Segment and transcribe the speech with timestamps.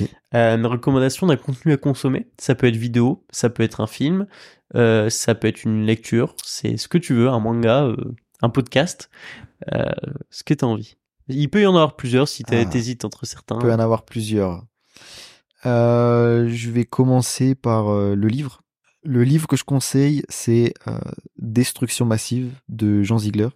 [0.00, 0.08] Ok.
[0.34, 2.28] Euh, une recommandation d'un contenu à consommer.
[2.38, 4.26] Ça peut être vidéo, ça peut être un film,
[4.74, 6.34] euh, ça peut être une lecture.
[6.44, 7.96] C'est ce que tu veux, un manga, euh,
[8.42, 9.10] un podcast,
[9.72, 9.84] euh,
[10.30, 10.96] ce que tu as envie.
[11.28, 12.64] Il peut y en avoir plusieurs si Ah.
[12.64, 13.56] t'hésites entre certains.
[13.56, 14.64] Il peut y en avoir plusieurs.
[15.64, 18.62] Je vais commencer par le livre.
[19.04, 20.74] Le livre que je conseille, c'est
[21.38, 23.48] Destruction massive de Jean Ziegler,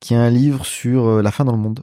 [0.00, 1.82] qui est un livre sur la fin dans le monde,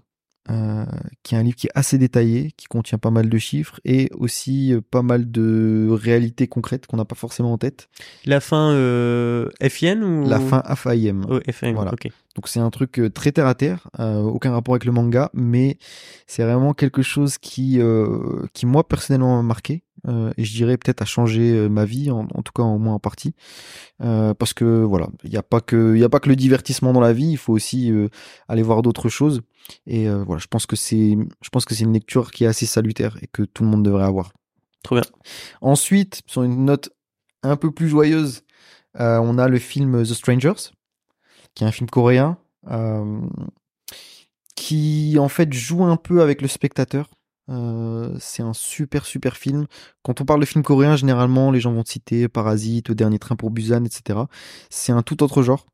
[0.49, 0.85] euh,
[1.23, 4.09] qui est un livre qui est assez détaillé, qui contient pas mal de chiffres et
[4.15, 7.89] aussi euh, pas mal de réalités concrètes qu'on n'a pas forcément en tête.
[8.25, 11.21] La fin euh, FIN ou La fin AFAIM.
[11.29, 11.73] Oh, FN.
[11.73, 11.93] Voilà.
[11.93, 12.09] Ok.
[12.35, 15.29] Donc c'est un truc euh, très terre à terre, euh, aucun rapport avec le manga,
[15.33, 15.77] mais
[16.27, 20.77] c'est vraiment quelque chose qui, euh, qui moi personnellement m'a marqué euh, et je dirais
[20.77, 23.33] peut-être a changé euh, ma vie, en, en tout cas au moins en partie,
[24.01, 26.35] Euh, parce que voilà, il n'y a pas que il y a pas que le
[26.35, 28.09] divertissement dans la vie, il faut aussi euh,
[28.49, 29.41] aller voir d'autres choses
[29.87, 32.65] et voilà, je pense que c'est je pense que c'est une lecture qui est assez
[32.65, 34.33] salutaire et que tout le monde devrait avoir.
[34.83, 35.05] Trop bien.
[35.61, 36.89] Ensuite, sur une note
[37.41, 38.43] un peu plus joyeuse,
[38.95, 40.71] on a le film The Strangers,
[41.55, 42.37] qui est un film coréen,
[44.55, 47.09] qui en fait joue un peu avec le spectateur.
[47.49, 49.67] Euh, c'est un super super film.
[50.03, 53.35] Quand on parle de film coréen, généralement les gens vont te citer Parasite, Dernier Train
[53.35, 54.19] pour Busan, etc.
[54.69, 55.65] C'est un tout autre genre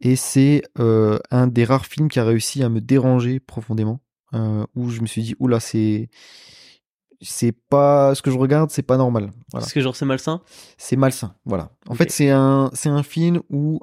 [0.00, 4.00] et c'est euh, un des rares films qui a réussi à me déranger profondément.
[4.32, 6.08] Euh, où je me suis dit oula c'est
[7.20, 9.30] c'est pas ce que je regarde, c'est pas normal.
[9.50, 10.40] Voilà Parce que genre c'est malsain?
[10.78, 11.34] c'est malsain.
[11.44, 11.70] Voilà.
[11.88, 13.80] En fait, c'est un, c'est un film où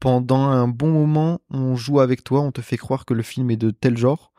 [0.00, 3.50] pendant un bon moment, on joue avec toi, on te fait croire que le film
[3.50, 4.32] est de tel genre,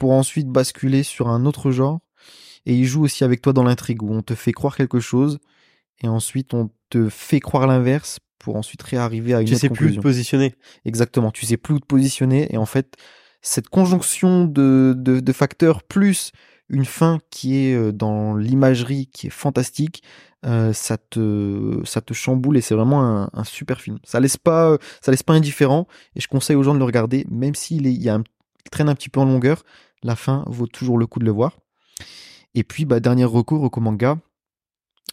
[0.00, 2.00] pour ensuite basculer sur un autre genre.
[2.64, 5.38] Et il joue aussi avec toi dans l'intrigue, où on te fait croire quelque chose,
[6.02, 9.68] et ensuite on te fait croire l'inverse, pour ensuite réarriver à une Tu autre sais
[9.68, 10.00] plus conclusion.
[10.00, 10.54] te positionner.
[10.86, 12.96] Exactement, tu sais plus où te positionner et en fait
[13.42, 16.32] cette conjonction de, de, de facteurs plus
[16.70, 20.02] une fin qui est euh, dans l'imagerie qui est fantastique,
[20.46, 23.98] euh, ça te ça te chamboule et c'est vraiment un, un super film.
[24.04, 25.86] Ça laisse pas ça laisse pas indifférent
[26.16, 28.24] et je conseille aux gens de le regarder même s'il est il y a un,
[28.64, 29.64] il traîne un petit peu en longueur,
[30.02, 31.58] la fin vaut toujours le coup de le voir.
[32.54, 34.18] Et puis bah dernier recours au manga,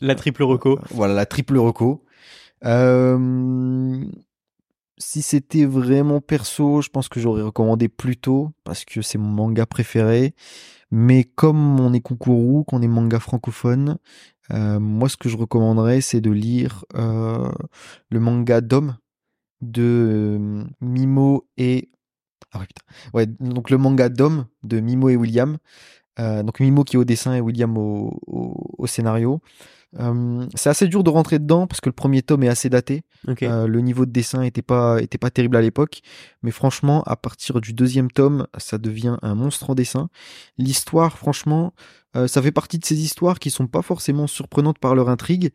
[0.02, 0.80] La triple reco.
[0.92, 2.04] voilà, la triple reco.
[2.66, 4.04] Euh,
[4.98, 9.30] si c'était vraiment perso, je pense que j'aurais recommandé plus tôt parce que c'est mon
[9.30, 10.34] manga préféré.
[10.90, 13.98] Mais comme on est Kokoro, qu'on est manga francophone,
[14.52, 17.52] euh, moi ce que je recommanderais c'est de lire euh,
[18.10, 18.96] le manga Dom
[19.60, 21.90] de euh, Mimo et
[22.54, 22.82] ah ouais, putain.
[23.14, 25.58] Ouais, donc le manga Dom de Mimo et William.
[26.20, 29.42] Euh, donc Mimo qui est au dessin et William au, au, au scénario.
[30.00, 33.04] Euh, c'est assez dur de rentrer dedans parce que le premier tome est assez daté.
[33.42, 36.02] Euh, le niveau de dessin était pas était pas terrible à l'époque,
[36.44, 40.10] mais franchement, à partir du deuxième tome, ça devient un monstre en dessin.
[40.58, 41.74] L'histoire, franchement,
[42.18, 45.52] euh, ça fait partie de ces histoires qui sont pas forcément surprenantes par leur intrigue,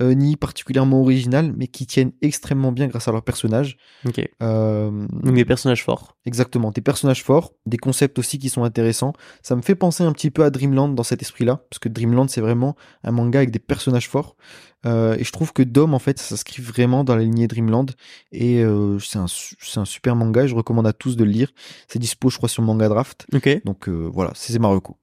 [0.00, 3.76] euh, ni particulièrement originales, mais qui tiennent extrêmement bien grâce à leurs personnages.
[4.06, 4.28] ok.
[4.42, 4.90] Euh,
[5.22, 6.16] Donc des personnages forts.
[6.24, 9.12] Exactement, des personnages forts, des concepts aussi qui sont intéressants.
[9.42, 12.28] Ça me fait penser un petit peu à Dreamland dans cet esprit-là, parce que Dreamland
[12.28, 14.36] c'est vraiment un manga avec des personnages forts.
[14.84, 17.86] Euh, et je trouve que Dom en fait ça s'inscrit vraiment dans la lignée Dreamland
[18.30, 21.52] et euh, c'est un super manga je recommande à tous de le lire.
[21.88, 23.26] C'est dispo je crois sur Manga Draft.
[23.34, 23.62] Ok.
[23.64, 24.96] Donc euh, voilà, c'est c'est ma reco.